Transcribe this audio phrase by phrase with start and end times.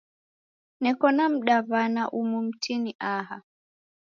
[0.81, 3.37] Neko na mdaw'ana umu mtini aha.